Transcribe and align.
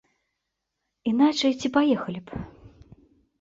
Іначай 1.11 1.53
ці 1.59 1.67
паехалі 1.75 2.19
б? 2.31 2.41